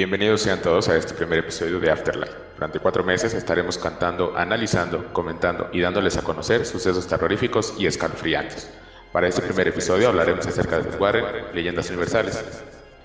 Bienvenidos 0.00 0.40
sean 0.40 0.62
todos 0.62 0.88
a 0.88 0.96
este 0.96 1.12
primer 1.12 1.40
episodio 1.40 1.78
de 1.78 1.90
Afterlife. 1.90 2.32
Durante 2.54 2.78
cuatro 2.78 3.04
meses 3.04 3.34
estaremos 3.34 3.76
cantando, 3.76 4.34
analizando, 4.34 5.12
comentando 5.12 5.68
y 5.74 5.80
dándoles 5.82 6.16
a 6.16 6.22
conocer 6.22 6.64
sucesos 6.64 7.06
terroríficos 7.06 7.74
y 7.78 7.84
escalofriantes. 7.84 8.70
Para 9.12 9.28
este 9.28 9.42
primer 9.42 9.68
episodio 9.68 10.08
hablaremos 10.08 10.46
acerca 10.46 10.78
de 10.78 10.84
los 10.84 10.98
Warren, 10.98 11.54
leyendas 11.54 11.90
universales. 11.90 12.42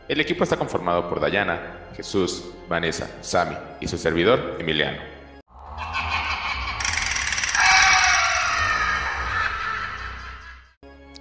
El 0.07 0.21
equipo 0.21 0.45
está 0.45 0.55
conformado 0.55 1.09
por 1.09 1.19
Dayana, 1.19 1.89
Jesús, 1.97 2.45
Vanessa, 2.69 3.09
Sami 3.19 3.57
y 3.81 3.89
su 3.89 3.97
servidor, 3.97 4.55
Emiliano. 4.57 4.99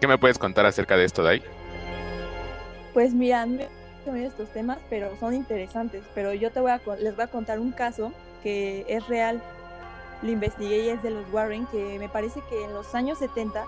¿Qué 0.00 0.06
me 0.06 0.18
puedes 0.18 0.38
contar 0.38 0.66
acerca 0.66 0.96
de 0.96 1.04
esto, 1.04 1.24
Day? 1.24 1.42
Pues 2.92 3.12
mira, 4.12 4.28
estos 4.28 4.48
temas, 4.50 4.78
pero 4.90 5.16
son 5.18 5.34
interesantes. 5.34 6.02
Pero 6.14 6.32
yo 6.32 6.50
te 6.50 6.60
voy 6.60 6.70
a, 6.70 6.80
les 6.98 7.14
voy 7.14 7.24
a 7.24 7.28
contar 7.28 7.60
un 7.60 7.72
caso 7.72 8.12
que 8.42 8.84
es 8.88 9.06
real. 9.08 9.42
Lo 10.22 10.30
investigué 10.30 10.84
y 10.84 10.88
es 10.88 11.02
de 11.02 11.10
los 11.10 11.30
Warren, 11.32 11.66
que 11.66 11.98
me 11.98 12.08
parece 12.08 12.40
que 12.48 12.64
en 12.64 12.72
los 12.72 12.94
años 12.94 13.18
70 13.18 13.64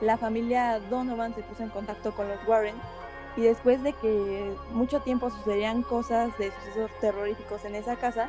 la 0.00 0.16
familia 0.16 0.78
Donovan 0.90 1.34
se 1.34 1.42
puso 1.42 1.62
en 1.62 1.70
contacto 1.70 2.14
con 2.14 2.28
los 2.28 2.38
Warren 2.46 2.74
y 3.36 3.42
después 3.42 3.82
de 3.82 3.92
que 3.92 4.54
mucho 4.72 5.00
tiempo 5.00 5.30
sucedían 5.30 5.82
cosas 5.82 6.36
de 6.38 6.50
sucesos 6.50 6.90
terroríficos 7.00 7.64
en 7.64 7.74
esa 7.74 7.96
casa, 7.96 8.28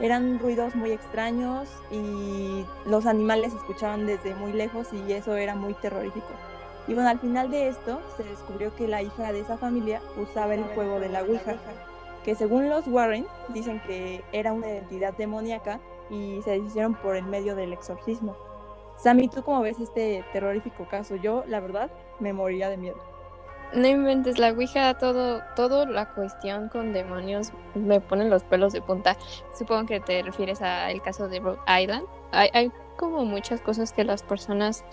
eran 0.00 0.38
ruidos 0.38 0.76
muy 0.76 0.92
extraños 0.92 1.68
y 1.90 2.64
los 2.86 3.06
animales 3.06 3.52
escuchaban 3.52 4.06
desde 4.06 4.34
muy 4.36 4.52
lejos 4.52 4.88
y 4.92 5.12
eso 5.12 5.34
era 5.34 5.56
muy 5.56 5.74
terrorífico. 5.74 6.28
Y 6.88 6.94
bueno, 6.94 7.10
al 7.10 7.18
final 7.20 7.50
de 7.50 7.68
esto 7.68 8.00
se 8.16 8.24
descubrió 8.24 8.74
que 8.74 8.88
la 8.88 9.02
hija 9.02 9.30
de 9.30 9.40
esa 9.40 9.58
familia 9.58 10.00
usaba 10.16 10.54
el 10.54 10.64
juego 10.64 10.98
de 10.98 11.10
la 11.10 11.22
Ouija, 11.22 11.56
que 12.24 12.34
según 12.34 12.70
los 12.70 12.88
Warren 12.88 13.26
dicen 13.50 13.80
que 13.86 14.24
era 14.32 14.54
una 14.54 14.68
identidad 14.68 15.14
demoníaca 15.14 15.80
y 16.08 16.40
se 16.42 16.52
deshicieron 16.52 16.94
por 16.94 17.14
el 17.14 17.24
medio 17.24 17.54
del 17.54 17.74
exorcismo. 17.74 18.36
Sammy, 18.96 19.28
¿tú 19.28 19.42
cómo 19.42 19.60
ves 19.60 19.78
este 19.78 20.24
terrorífico 20.32 20.88
caso? 20.88 21.14
Yo, 21.16 21.44
la 21.46 21.60
verdad, 21.60 21.90
me 22.20 22.32
moriría 22.32 22.70
de 22.70 22.78
miedo. 22.78 22.96
No 23.74 23.86
inventes 23.86 24.38
la 24.38 24.48
Ouija, 24.48 24.94
todo, 24.94 25.42
todo 25.54 25.84
la 25.84 26.14
cuestión 26.14 26.70
con 26.70 26.94
demonios 26.94 27.52
me 27.74 28.00
ponen 28.00 28.30
los 28.30 28.42
pelos 28.44 28.72
de 28.72 28.80
punta. 28.80 29.18
Supongo 29.56 29.84
que 29.84 30.00
te 30.00 30.22
refieres 30.22 30.62
al 30.62 31.02
caso 31.02 31.28
de 31.28 31.40
Rhode 31.40 31.60
Island. 31.68 32.06
Hay, 32.32 32.48
hay 32.54 32.72
como 32.96 33.26
muchas 33.26 33.60
cosas 33.60 33.92
que 33.92 34.04
las 34.04 34.22
personas 34.22 34.84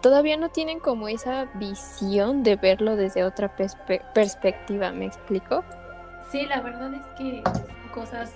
todavía 0.00 0.36
no 0.36 0.48
tienen 0.50 0.80
como 0.80 1.08
esa 1.08 1.46
visión 1.54 2.42
de 2.42 2.56
verlo 2.56 2.96
desde 2.96 3.24
otra 3.24 3.54
perspectiva, 4.14 4.92
¿me 4.92 5.06
explico? 5.06 5.64
Sí, 6.30 6.46
la 6.46 6.60
verdad 6.60 6.92
es 6.94 7.06
que 7.18 7.42
son 7.44 7.88
cosas 7.92 8.32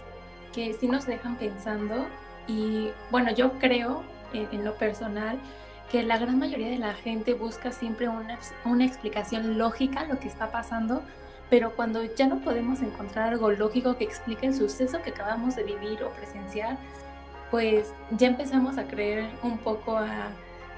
que 0.53 0.73
sí 0.75 0.89
nos 0.89 1.07
dejan 1.07 1.37
pensando 1.37 2.07
y 2.47 2.91
bueno, 3.11 3.33
yo 3.33 3.53
creo 3.59 4.03
en, 4.33 4.65
lo 4.65 4.75
personal 4.75 5.39
que 5.91 6.03
la 6.03 6.19
gran 6.19 6.39
mayoría 6.39 6.69
de 6.69 6.79
la 6.79 6.95
gente 6.95 7.35
busca 7.35 7.73
siempre 7.73 8.09
una, 8.09 8.39
una 8.65 8.85
explicación 8.85 9.59
lógica 9.59 10.01
a 10.01 10.05
lo 10.07 10.19
que 10.19 10.29
está 10.29 10.51
pasando, 10.51 11.03
pero 11.49 11.75
cuando 11.75 12.03
ya 12.05 12.27
no 12.27 12.41
podemos 12.41 12.81
encontrar 12.81 13.33
algo 13.33 13.51
lógico 13.51 13.97
que 13.97 14.05
explique 14.05 14.47
el 14.47 14.55
suceso 14.55 15.03
que 15.03 15.11
acabamos 15.11 15.57
de 15.57 15.65
vivir 15.65 16.03
o 16.05 16.11
presenciar, 16.11 16.77
pues 17.51 17.93
ya 18.13 18.29
empezamos 18.29 18.79
a 18.79 18.87
creer 18.87 19.29
un 19.43 19.59
poco 19.59 19.97
a 19.97 20.31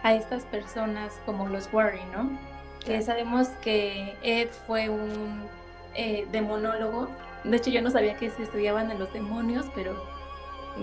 a 0.02 0.14
estas 0.14 0.44
personas 0.44 1.20
como 1.24 1.48
los 1.48 1.72
Warren, 1.72 2.10
¿no? 2.12 2.30
Que 2.84 3.00
sabemos 3.02 3.48
que 3.62 4.16
Ed 4.22 4.48
fue 4.66 4.88
un 4.88 5.46
eh, 5.94 6.26
demonólogo. 6.32 7.08
De 7.44 7.56
hecho, 7.56 7.70
yo 7.70 7.82
no 7.82 7.90
sabía 7.90 8.16
que 8.16 8.30
se 8.30 8.42
estudiaban 8.42 8.90
en 8.90 8.98
los 8.98 9.12
demonios, 9.12 9.66
pero 9.74 9.94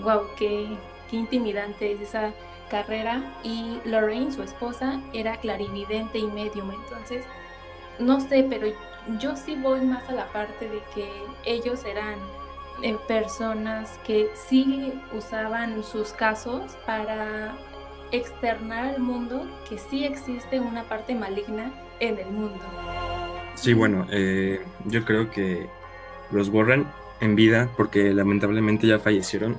wow, 0.02 0.22
qué, 0.38 0.76
qué 1.10 1.16
intimidante 1.16 1.92
es 1.92 2.00
esa 2.00 2.32
carrera. 2.70 3.22
Y 3.42 3.80
Lorraine, 3.84 4.32
su 4.32 4.42
esposa, 4.42 5.00
era 5.12 5.36
clarividente 5.36 6.18
y 6.18 6.26
medium. 6.26 6.70
Entonces, 6.70 7.24
no 7.98 8.20
sé, 8.20 8.46
pero 8.48 8.68
yo 9.18 9.36
sí 9.36 9.56
voy 9.56 9.80
más 9.82 10.08
a 10.08 10.12
la 10.12 10.26
parte 10.28 10.68
de 10.68 10.82
que 10.94 11.10
ellos 11.44 11.84
eran 11.84 12.18
eh, 12.82 12.96
personas 13.06 13.98
que 14.06 14.30
sí 14.34 14.98
usaban 15.12 15.82
sus 15.84 16.12
casos 16.12 16.76
para 16.86 17.54
externar 18.12 18.94
al 18.94 19.00
mundo 19.00 19.46
que 19.68 19.78
sí 19.78 20.04
existe 20.04 20.60
una 20.60 20.84
parte 20.84 21.14
maligna 21.14 21.72
en 22.00 22.18
el 22.18 22.30
mundo. 22.30 22.60
Sí, 23.54 23.74
bueno, 23.74 24.06
eh, 24.10 24.60
yo 24.86 25.04
creo 25.04 25.30
que 25.30 25.68
los 26.30 26.48
Warren 26.48 26.86
en 27.20 27.36
vida, 27.36 27.68
porque 27.76 28.12
lamentablemente 28.12 28.86
ya 28.86 28.98
fallecieron, 28.98 29.56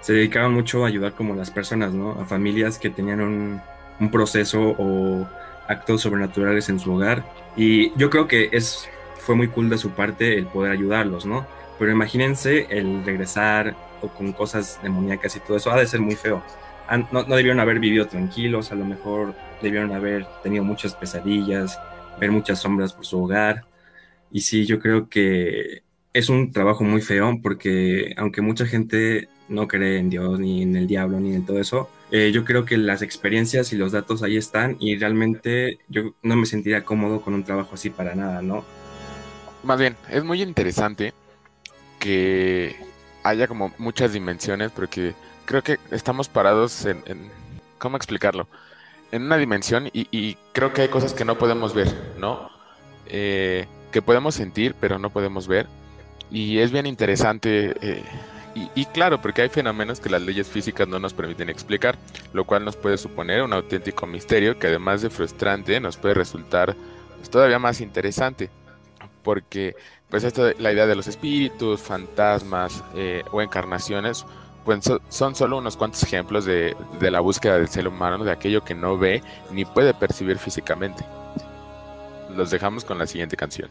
se 0.00 0.12
dedicaban 0.12 0.52
mucho 0.52 0.84
a 0.84 0.88
ayudar 0.88 1.14
como 1.14 1.34
las 1.34 1.50
personas, 1.50 1.92
¿no? 1.92 2.12
A 2.12 2.24
familias 2.24 2.78
que 2.78 2.90
tenían 2.90 3.20
un, 3.20 3.60
un 4.00 4.10
proceso 4.10 4.74
o 4.78 5.26
actos 5.68 6.02
sobrenaturales 6.02 6.68
en 6.68 6.78
su 6.78 6.92
hogar. 6.94 7.24
Y 7.56 7.96
yo 7.98 8.10
creo 8.10 8.28
que 8.28 8.50
es, 8.52 8.88
fue 9.18 9.34
muy 9.34 9.48
cool 9.48 9.70
de 9.70 9.78
su 9.78 9.90
parte 9.90 10.38
el 10.38 10.46
poder 10.46 10.72
ayudarlos, 10.72 11.26
¿no? 11.26 11.46
Pero 11.78 11.92
imagínense 11.92 12.66
el 12.70 13.04
regresar 13.04 13.74
o 14.00 14.08
con 14.08 14.32
cosas 14.32 14.78
demoníacas 14.82 15.36
y 15.36 15.40
todo 15.40 15.56
eso, 15.56 15.70
ha 15.70 15.78
de 15.78 15.86
ser 15.86 16.00
muy 16.00 16.16
feo 16.16 16.42
no, 17.12 17.24
debieron 17.24 17.60
haber 17.60 17.78
vivido 17.78 18.06
tranquilos, 18.06 18.72
a 18.72 18.74
lo 18.74 18.84
mejor 18.84 19.34
debieron 19.62 19.92
haber 19.92 20.26
tenido 20.42 20.64
muchas 20.64 20.94
pesadillas, 20.94 21.78
ver 22.20 22.30
muchas 22.30 22.60
sombras 22.60 22.92
por 22.92 23.06
su 23.06 23.22
hogar. 23.22 23.64
Y 24.30 24.40
sí, 24.40 24.66
yo 24.66 24.78
creo 24.78 25.08
que 25.08 25.82
es 26.12 26.28
un 26.28 26.52
trabajo 26.52 26.84
muy 26.84 27.02
feo 27.02 27.38
porque 27.42 28.14
aunque 28.16 28.40
mucha 28.40 28.66
gente 28.66 29.28
no 29.48 29.68
cree 29.68 29.98
en 29.98 30.10
Dios, 30.10 30.38
ni 30.38 30.62
en 30.62 30.76
el 30.76 30.86
diablo, 30.86 31.20
ni 31.20 31.34
en 31.34 31.44
todo 31.44 31.60
eso, 31.60 31.90
eh, 32.10 32.30
yo 32.32 32.44
creo 32.44 32.64
que 32.64 32.76
las 32.76 33.02
experiencias 33.02 33.72
y 33.72 33.76
los 33.76 33.92
datos 33.92 34.22
ahí 34.22 34.36
están 34.36 34.76
y 34.80 34.96
realmente 34.96 35.78
yo 35.88 36.14
no 36.22 36.36
me 36.36 36.46
sentiría 36.46 36.84
cómodo 36.84 37.20
con 37.20 37.34
un 37.34 37.44
trabajo 37.44 37.74
así 37.74 37.90
para 37.90 38.14
nada, 38.14 38.42
¿no? 38.42 38.64
Más 39.62 39.78
bien, 39.78 39.96
es 40.10 40.22
muy 40.22 40.42
interesante 40.42 41.12
que 41.98 42.76
haya 43.22 43.48
como 43.48 43.72
muchas 43.78 44.12
dimensiones 44.12 44.70
porque 44.70 45.14
creo 45.44 45.62
que 45.62 45.78
estamos 45.90 46.28
parados 46.28 46.84
en, 46.84 47.02
¿cómo 47.78 47.96
explicarlo? 47.96 48.48
En 49.12 49.22
una 49.22 49.36
dimensión 49.36 49.88
y, 49.92 50.36
creo 50.52 50.72
que 50.72 50.82
hay 50.82 50.88
cosas 50.88 51.14
que 51.14 51.24
no 51.24 51.38
podemos 51.38 51.74
ver, 51.74 52.14
¿no? 52.18 52.50
Eh, 53.06 53.66
que 53.92 54.02
podemos 54.02 54.34
sentir, 54.34 54.74
pero 54.80 54.98
no 54.98 55.10
podemos 55.10 55.46
ver. 55.46 55.66
Y 56.30 56.58
es 56.58 56.72
bien 56.72 56.86
interesante. 56.86 57.76
Eh, 57.80 58.02
y, 58.74 58.86
claro, 58.86 59.20
porque 59.20 59.42
hay 59.42 59.48
fenómenos 59.48 60.00
que 60.00 60.08
las 60.08 60.22
leyes 60.22 60.48
físicas 60.48 60.88
no 60.88 60.98
nos 60.98 61.12
permiten 61.12 61.48
explicar, 61.48 61.96
lo 62.32 62.44
cual 62.44 62.64
nos 62.64 62.76
puede 62.76 62.96
suponer 62.96 63.42
un 63.42 63.52
auténtico 63.52 64.06
misterio 64.06 64.58
que 64.58 64.68
además 64.68 65.02
de 65.02 65.10
frustrante 65.10 65.78
nos 65.80 65.96
puede 65.96 66.14
resultar 66.14 66.74
pues, 67.16 67.30
todavía 67.30 67.58
más 67.58 67.80
interesante. 67.80 68.50
Porque 69.22 69.74
pues 70.08 70.22
esto, 70.22 70.52
la 70.58 70.72
idea 70.72 70.86
de 70.86 70.94
los 70.94 71.08
espíritus, 71.08 71.80
fantasmas 71.80 72.84
eh, 72.94 73.24
o 73.32 73.42
encarnaciones 73.42 74.24
pues 74.64 74.90
son 75.08 75.34
solo 75.34 75.58
unos 75.58 75.76
cuantos 75.76 76.02
ejemplos 76.02 76.44
de, 76.44 76.76
de, 77.00 77.10
la 77.10 77.20
búsqueda 77.20 77.58
del 77.58 77.68
ser 77.68 77.86
humano, 77.86 78.24
de 78.24 78.32
aquello 78.32 78.64
que 78.64 78.74
no 78.74 78.96
ve 78.96 79.22
ni 79.50 79.64
puede 79.64 79.94
percibir 79.94 80.38
físicamente. 80.38 81.04
Los 82.34 82.50
dejamos 82.50 82.84
con 82.84 82.98
la 82.98 83.06
siguiente 83.06 83.36
canción. 83.36 83.70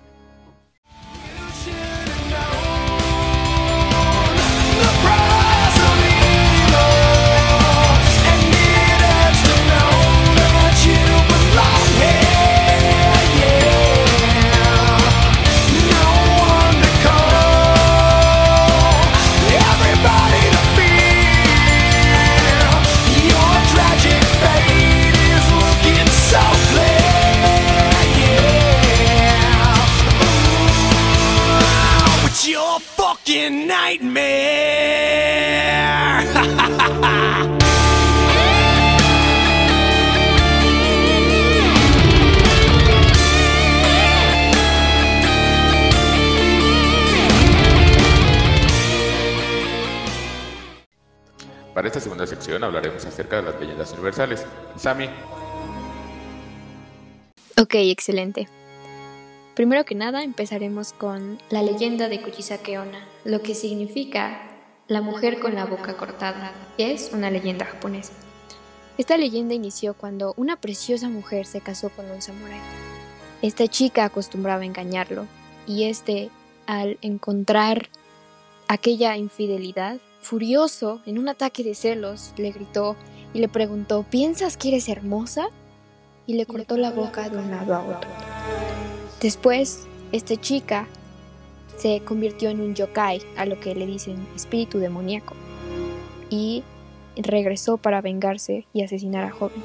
Para 51.74 51.88
esta 51.88 52.00
segunda 52.00 52.26
sección 52.26 52.64
hablaremos 52.64 53.04
acerca 53.06 53.38
de 53.38 53.44
las 53.44 53.60
leyendas 53.60 53.92
universales. 53.94 54.46
Sami. 54.78 55.10
Ok, 57.58 57.76
excelente. 57.76 58.48
Primero 59.56 59.86
que 59.86 59.94
nada 59.94 60.24
empezaremos 60.24 60.94
con 60.94 61.38
la 61.52 61.62
leyenda 61.62 62.10
de 62.10 62.22
Kuchisake 62.22 62.80
Onna, 62.80 63.08
lo 63.24 63.44
que 63.44 63.54
significa 63.54 64.42
la 64.88 65.02
mujer 65.02 65.40
con 65.40 65.54
la 65.54 65.66
boca 65.66 65.96
cortada, 65.96 66.52
es 66.80 67.12
una 67.14 67.30
leyenda 67.30 67.66
japonesa. 67.66 68.14
Esta 68.98 69.16
leyenda 69.16 69.54
inició 69.54 69.94
cuando 69.94 70.34
una 70.38 70.56
preciosa 70.56 71.08
mujer 71.08 71.46
se 71.46 71.62
casó 71.62 71.90
con 71.90 72.10
un 72.10 72.22
samurái. 72.22 72.60
Esta 73.44 73.68
chica 73.68 74.06
acostumbraba 74.06 74.64
a 74.64 74.66
engañarlo 74.66 75.28
y 75.68 75.84
este, 75.84 76.32
al 76.66 76.98
encontrar 77.02 77.90
aquella 78.68 79.18
infidelidad, 79.18 79.98
furioso, 80.22 81.02
en 81.06 81.20
un 81.20 81.30
ataque 81.30 81.64
de 81.64 81.76
celos, 81.76 82.34
le 82.38 82.52
gritó 82.52 82.96
y 83.36 83.40
le 83.40 83.50
preguntó, 83.50 84.04
¿piensas 84.10 84.58
que 84.58 84.70
eres 84.70 84.90
hermosa? 84.90 85.48
Y 86.26 86.36
le 86.36 86.48
cortó 86.48 86.76
la 86.76 86.90
boca 86.90 87.30
de 87.30 87.38
un 87.38 87.52
lado 87.52 87.76
a 87.76 87.84
otro. 87.84 88.10
Después, 89.24 89.88
esta 90.12 90.36
chica 90.36 90.86
se 91.78 92.02
convirtió 92.02 92.50
en 92.50 92.60
un 92.60 92.76
yokai, 92.76 93.22
a 93.38 93.46
lo 93.46 93.58
que 93.58 93.74
le 93.74 93.86
dicen 93.86 94.28
espíritu 94.36 94.80
demoníaco, 94.80 95.34
y 96.30 96.62
regresó 97.16 97.78
para 97.78 98.02
vengarse 98.02 98.68
y 98.74 98.84
asesinar 98.84 99.24
a 99.24 99.32
jóvenes. 99.32 99.64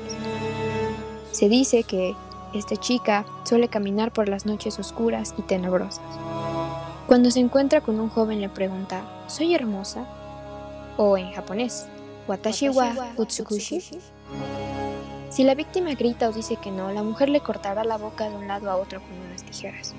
Se 1.32 1.49
dice 1.49 1.82
que 1.82 2.14
esta 2.55 2.76
chica 2.76 3.26
suele 3.43 3.66
caminar 3.66 4.12
por 4.12 4.28
las 4.28 4.46
noches 4.46 4.78
oscuras 4.78 5.34
y 5.37 5.43
tenebrosas. 5.43 6.05
Cuando 7.08 7.32
se 7.32 7.40
encuentra 7.40 7.81
con 7.81 7.99
un 7.99 8.10
joven 8.10 8.40
le 8.40 8.49
pregunta, 8.49 9.02
¿soy 9.26 9.56
hermosa? 9.56 10.06
O 10.96 11.19
en 11.19 11.32
japonés, 11.32 11.87
Watashi 12.28 12.69
wa 12.69 12.94
utsukushi. 13.16 13.81
Si 15.38 15.44
la 15.44 15.55
víctima 15.55 15.94
grita 15.94 16.29
o 16.29 16.32
dice 16.32 16.56
que 16.56 16.73
no, 16.73 16.90
la 16.90 17.05
mujer 17.05 17.29
le 17.29 17.38
cortará 17.38 17.85
la 17.85 17.96
boca 17.96 18.29
de 18.29 18.35
un 18.35 18.49
lado 18.49 18.69
a 18.73 18.76
otro 18.76 19.00
con 19.00 19.12
unas 19.25 19.44
tijeras. 19.44 19.94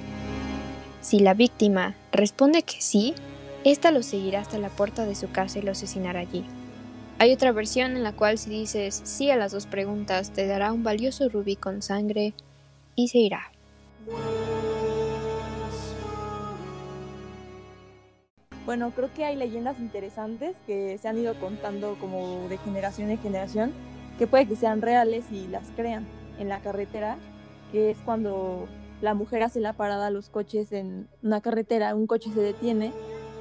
Si 1.00 1.20
la 1.20 1.34
víctima 1.34 1.96
responde 2.12 2.64
que 2.64 2.82
sí, 2.82 3.14
ésta 3.64 3.92
lo 3.92 4.04
seguirá 4.04 4.42
hasta 4.42 4.58
la 4.58 4.68
puerta 4.68 5.06
de 5.06 5.16
su 5.16 5.32
casa 5.32 5.60
y 5.60 5.62
lo 5.62 5.72
asesinará 5.72 6.20
allí. 6.20 6.44
Hay 7.20 7.32
otra 7.32 7.54
versión 7.54 7.96
en 7.96 8.04
la 8.04 8.12
cual 8.12 8.38
si 8.38 8.50
dices 8.50 9.00
sí 9.06 9.32
a 9.32 9.38
las 9.38 9.54
dos 9.54 9.66
preguntas 9.66 10.32
te 10.32 10.46
dará 10.46 10.74
un 10.74 10.84
valioso 10.84 11.30
rubí 11.30 11.56
con 11.56 11.82
sangre 11.82 12.34
y 12.98 13.08
se 13.08 13.20
irá. 13.20 13.50
Bueno, 18.66 18.92
creo 18.94 19.10
que 19.14 19.24
hay 19.24 19.38
leyendas 19.38 19.80
interesantes 19.80 20.58
que 20.68 20.98
se 20.98 21.08
han 21.08 21.18
ido 21.18 21.34
contando 21.36 21.96
como 22.02 22.50
de 22.50 22.58
generación 22.58 23.10
en 23.10 23.20
generación, 23.20 23.72
que 24.20 24.28
puede 24.28 24.46
que 24.46 24.58
sean 24.58 24.82
reales 24.82 25.32
y 25.32 25.48
las 25.48 25.66
crean 25.78 26.06
en 26.40 26.50
la 26.50 26.60
carretera, 26.60 27.18
que 27.72 27.92
es 27.92 27.98
cuando 28.04 28.68
la 29.02 29.14
mujer 29.14 29.44
hace 29.44 29.62
la 29.62 29.72
parada 29.72 30.08
a 30.08 30.10
los 30.12 30.30
coches 30.30 30.74
en 30.74 31.08
una 31.24 31.40
carretera, 31.40 31.96
un 31.96 32.06
coche 32.06 32.30
se 32.34 32.42
detiene 32.42 32.92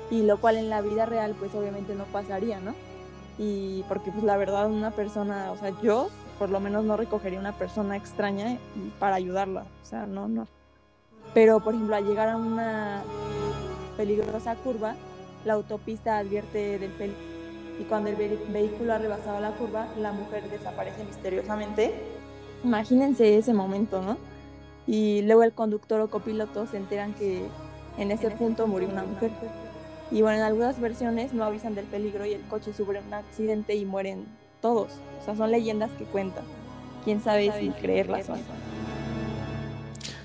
y 0.08 0.22
lo 0.22 0.40
cual 0.40 0.56
en 0.56 0.70
la 0.70 0.80
vida 0.80 1.04
real 1.04 1.34
pues 1.36 1.52
obviamente 1.56 1.96
no 1.96 2.04
pasaría, 2.04 2.60
¿no? 2.60 2.75
Y 3.38 3.82
porque 3.88 4.12
pues 4.12 4.22
la 4.22 4.36
verdad 4.36 4.70
una 4.70 4.92
persona, 4.92 5.50
o 5.50 5.58
sea, 5.58 5.72
yo 5.82 6.10
por 6.38 6.48
lo 6.48 6.60
menos 6.60 6.84
no 6.84 6.96
recogería 6.96 7.40
una 7.40 7.58
persona 7.58 7.96
extraña 7.96 8.56
para 9.00 9.16
ayudarla, 9.16 9.66
o 9.82 9.84
sea, 9.84 10.06
no, 10.06 10.28
no. 10.28 10.46
Pero 11.34 11.58
por 11.58 11.75
ejemplo 11.75 11.96
al 11.96 12.06
llegar 12.06 12.28
a 12.28 12.36
una 12.36 13.02
peligrosa 13.96 14.54
curva, 14.54 14.94
la 15.44 15.54
autopista 15.54 16.19
advierte 16.19 16.78
del 16.78 16.92
peligro 16.92 17.27
y 17.78 17.84
cuando 17.84 18.10
el 18.10 18.16
vehículo 18.16 18.92
ha 18.92 18.98
rebasado 18.98 19.40
la 19.40 19.52
curva, 19.52 19.86
la 19.98 20.12
mujer 20.12 20.48
desaparece 20.50 21.04
misteriosamente. 21.04 21.94
Imagínense 22.64 23.36
ese 23.36 23.54
momento, 23.54 24.02
¿no? 24.02 24.19
Y 24.86 25.22
luego 25.22 25.44
el 25.44 25.52
conductor 25.52 26.00
o 26.00 26.08
copiloto 26.08 26.66
se 26.66 26.76
enteran 26.76 27.14
que 27.14 27.46
en 27.98 28.10
ese 28.10 28.30
punto 28.30 28.66
murió 28.66 28.88
una 28.88 29.04
mujer. 29.04 29.30
Y 30.10 30.22
bueno, 30.22 30.38
en 30.38 30.44
algunas 30.44 30.80
versiones 30.80 31.34
no 31.34 31.44
avisan 31.44 31.75
del 31.75 31.84
peligro 31.84 32.25
y 32.25 32.32
el 32.32 32.42
coche 32.42 32.72
sufre 32.72 33.00
un 33.06 33.14
accidente 33.14 33.75
y 33.75 33.84
mueren 33.84 34.25
todos. 34.60 34.92
O 35.20 35.25
sea, 35.25 35.36
son 35.36 35.50
leyendas 35.50 35.90
que 35.98 36.04
cuentan. 36.04 36.44
Quién 37.04 37.22
sabe 37.22 37.52
si 37.60 37.69
creerlas 37.70 38.28
o 38.28 38.36
no. 38.36 38.42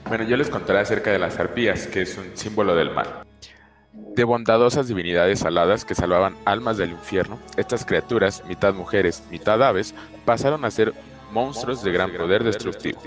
Bueno, 0.08 0.24
yo 0.26 0.38
les 0.38 0.50
contaré 0.50 0.80
acerca 0.80 1.12
de 1.12 1.20
las 1.20 1.40
arpías, 1.40 1.88
que 1.88 2.02
es 2.02 2.18
un 2.18 2.36
símbolo 2.36 2.76
del 2.76 2.92
mal. 2.92 3.24
De 3.94 4.24
bondadosas 4.24 4.88
divinidades 4.88 5.44
aladas 5.44 5.86
que 5.86 5.94
salvaban 5.94 6.36
almas 6.46 6.78
del 6.78 6.92
infierno, 6.92 7.40
estas 7.58 7.86
criaturas, 7.86 8.44
mitad 8.48 8.74
mujeres, 8.74 9.24
mitad 9.30 9.62
aves, 9.62 9.94
pasaron 10.26 10.66
a 10.66 10.72
ser 10.72 10.94
monstruos 11.32 11.84
de 11.84 11.92
gran 11.92 12.12
poder 12.12 12.44
destructivo. 12.44 13.00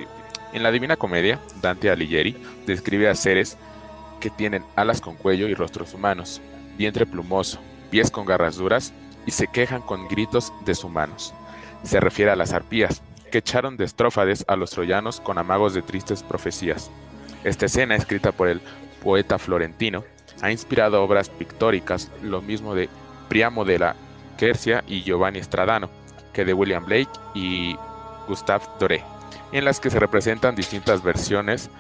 En 0.53 0.63
la 0.63 0.71
Divina 0.71 0.97
Comedia, 0.97 1.41
Dante 1.61 1.91
Alighieri 1.91 2.37
describe 2.67 3.09
a 3.09 3.15
seres 3.17 3.57
que 4.21 4.31
tienen 4.31 4.65
alas 4.77 5.01
con 5.01 5.17
cuello 5.17 5.49
y 5.49 5.55
rostros 5.55 5.93
humanos, 5.93 6.41
vientre 6.79 7.05
plumoso, 7.05 7.59
pies 7.91 8.11
con 8.11 8.25
garras 8.25 8.57
duras 8.57 8.93
y 9.27 9.33
se 9.33 9.49
quejan 9.49 9.83
con 9.83 10.07
gritos 10.09 10.53
deshumanos. 10.65 11.35
Se 11.83 12.01
refiere 12.01 12.31
a 12.31 12.37
las 12.37 12.53
arpías, 12.53 13.03
que 13.31 13.39
echaron 13.39 13.77
de 13.77 13.85
estrófades 13.85 14.45
a 14.47 14.55
los 14.55 14.71
troyanos 14.71 15.21
con 15.21 15.39
amagos 15.39 15.75
de 15.75 15.83
tristes 15.83 16.23
profecías. 16.23 16.91
Esta 17.43 17.67
escena, 17.67 17.97
escrita 17.97 18.33
por 18.33 18.47
el 18.49 18.61
poeta 19.03 19.39
florentino, 19.39 20.05
ha 20.43 20.51
inspirado 20.51 21.03
obras 21.03 21.29
pictóricas, 21.29 22.11
lo 22.23 22.43
mismo 22.43 22.75
de 22.75 22.89
Priamo 23.29 23.65
de 23.65 23.79
la 23.79 23.97
Quercia 24.37 24.85
y 24.87 25.03
Giovanni 25.03 25.43
Stradano, 25.43 25.91
que 26.33 26.45
de 26.45 26.53
William 26.53 26.85
Blake 26.85 27.11
y 27.35 27.77
Gustave 28.29 28.65
Doré, 28.79 29.03
en 29.53 29.65
las 29.65 29.81
que 29.81 29.91
se 29.91 29.99
representan 29.99 30.55
distintas 30.55 31.03
versiones 31.03 31.71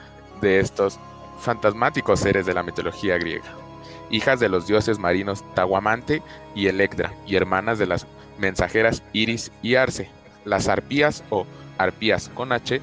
de 0.41 0.61
estos 0.61 0.99
fantasmáticos 1.41 2.21
seres 2.21 2.47
de 2.47 2.55
la 2.55 2.63
mitología 2.63 3.19
griega, 3.19 3.53
hijas 4.11 4.41
de 4.41 4.49
los 4.49 4.67
dioses 4.67 4.99
marinos 4.99 5.45
Taguamante 5.55 6.23
y 6.55 6.69
Electra, 6.69 7.13
y 7.27 7.37
hermanas 7.37 7.79
de 7.79 7.87
las 7.87 8.07
mensajeras 8.39 9.03
Iris 9.13 9.53
y 9.63 9.75
Arce, 9.75 10.11
las 10.45 10.69
arpías 10.69 11.25
o 11.31 11.47
arpías 11.79 12.31
con 12.31 12.53
H, 12.53 12.81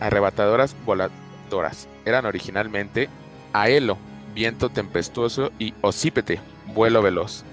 arrebatadoras 0.00 0.74
voladoras, 0.84 1.88
eran 2.04 2.26
originalmente 2.26 3.08
Aelo, 3.52 3.96
viento 4.34 4.68
tempestuoso, 4.68 5.52
y 5.58 5.74
Ocípete, 5.80 6.40
vuelo 6.74 7.02
veloz. 7.02 7.44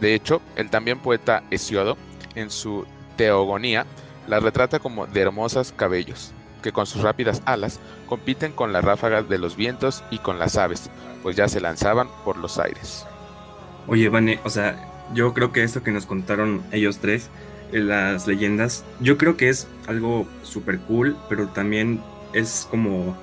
De 0.00 0.14
hecho, 0.14 0.40
el 0.56 0.70
también 0.70 0.98
poeta 0.98 1.42
Hesiodo, 1.50 1.96
en 2.34 2.50
su 2.50 2.86
Teogonía, 3.16 3.86
las 4.26 4.42
retrata 4.42 4.78
como 4.78 5.06
de 5.06 5.20
hermosas 5.20 5.72
cabellos, 5.72 6.32
que 6.62 6.72
con 6.72 6.86
sus 6.86 7.02
rápidas 7.02 7.42
alas 7.44 7.78
compiten 8.08 8.52
con 8.52 8.72
las 8.72 8.84
ráfagas 8.84 9.28
de 9.28 9.38
los 9.38 9.56
vientos 9.56 10.02
y 10.10 10.18
con 10.18 10.38
las 10.38 10.56
aves, 10.56 10.90
pues 11.22 11.36
ya 11.36 11.48
se 11.48 11.60
lanzaban 11.60 12.08
por 12.24 12.36
los 12.36 12.58
aires. 12.58 13.06
Oye, 13.86 14.08
Vane, 14.08 14.40
o 14.44 14.50
sea, 14.50 14.76
yo 15.12 15.34
creo 15.34 15.52
que 15.52 15.62
esto 15.62 15.82
que 15.82 15.90
nos 15.90 16.06
contaron 16.06 16.62
ellos 16.72 16.98
tres, 16.98 17.28
eh, 17.72 17.80
las 17.80 18.26
leyendas, 18.26 18.84
yo 19.00 19.18
creo 19.18 19.36
que 19.36 19.48
es 19.48 19.66
algo 19.86 20.26
súper 20.42 20.80
cool, 20.80 21.16
pero 21.28 21.48
también 21.48 22.02
es 22.32 22.66
como 22.70 23.16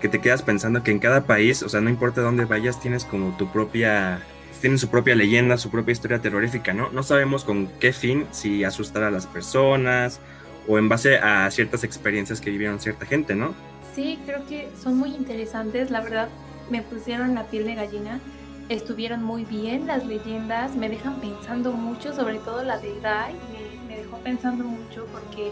que 0.00 0.08
te 0.08 0.20
quedas 0.20 0.42
pensando 0.42 0.82
que 0.82 0.90
en 0.90 0.98
cada 0.98 1.24
país, 1.24 1.62
o 1.62 1.68
sea, 1.68 1.80
no 1.80 1.90
importa 1.90 2.20
dónde 2.20 2.44
vayas, 2.44 2.80
tienes 2.80 3.04
como 3.04 3.36
tu 3.36 3.50
propia, 3.50 4.20
tienen 4.60 4.78
su 4.78 4.88
propia 4.88 5.14
leyenda, 5.14 5.56
su 5.56 5.70
propia 5.70 5.92
historia 5.92 6.20
terrorífica, 6.20 6.72
¿no? 6.72 6.90
No 6.90 7.02
sabemos 7.02 7.44
con 7.44 7.68
qué 7.80 7.92
fin, 7.92 8.26
si 8.30 8.64
asustar 8.64 9.02
a 9.02 9.10
las 9.10 9.26
personas 9.26 10.20
o 10.66 10.78
en 10.78 10.88
base 10.88 11.18
a 11.18 11.50
ciertas 11.50 11.84
experiencias 11.84 12.40
que 12.40 12.50
vivieron 12.50 12.78
cierta 12.78 13.06
gente, 13.06 13.34
¿no? 13.34 13.54
Sí, 13.94 14.18
creo 14.24 14.46
que 14.46 14.68
son 14.80 14.96
muy 14.96 15.14
interesantes, 15.14 15.90
la 15.90 16.00
verdad, 16.00 16.28
me 16.70 16.82
pusieron 16.82 17.34
la 17.34 17.44
piel 17.44 17.64
de 17.64 17.74
gallina, 17.74 18.20
estuvieron 18.68 19.24
muy 19.24 19.44
bien 19.44 19.86
las 19.86 20.06
leyendas, 20.06 20.76
me 20.76 20.88
dejan 20.88 21.20
pensando 21.20 21.72
mucho, 21.72 22.14
sobre 22.14 22.38
todo 22.38 22.62
la 22.62 22.78
de 22.78 23.00
Dai, 23.00 23.34
me, 23.34 23.88
me 23.88 24.02
dejó 24.02 24.18
pensando 24.18 24.64
mucho 24.64 25.06
porque 25.10 25.50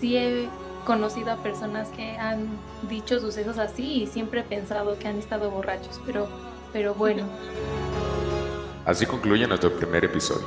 sí 0.00 0.16
he 0.16 0.48
conocido 0.84 1.32
a 1.32 1.36
personas 1.36 1.88
que 1.88 2.16
han 2.16 2.48
dicho 2.88 3.18
sucesos 3.20 3.58
así 3.58 4.02
y 4.02 4.06
siempre 4.06 4.40
he 4.40 4.44
pensado 4.44 4.98
que 4.98 5.08
han 5.08 5.18
estado 5.18 5.50
borrachos, 5.50 6.00
pero, 6.06 6.28
pero 6.72 6.94
bueno. 6.94 7.26
Así 8.84 9.06
concluye 9.06 9.46
nuestro 9.46 9.72
primer 9.72 10.04
episodio. 10.04 10.46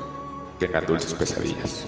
Tengan 0.59 0.85
dulces 0.85 1.13
pesadillas. 1.13 1.85